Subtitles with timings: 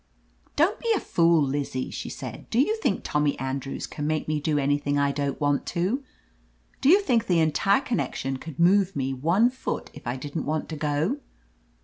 [0.55, 2.49] "Don't be a fool, Lizzie," she said.
[2.49, 6.03] "Do you think Tommy Andrews can make me do anything I don't want to?
[6.81, 10.69] Do you think the entire connection could move me one foot if I didn't want
[10.69, 11.17] to go?"